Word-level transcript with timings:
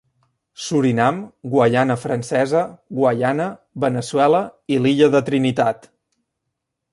Surinam, 0.67 1.17
Guaiana 1.51 1.97
Francesa, 2.03 2.61
Guaiana, 3.01 3.47
Veneçuela 3.85 4.41
i 4.77 4.81
l'illa 4.87 5.11
de 5.19 5.23
Trinitat. 5.29 5.89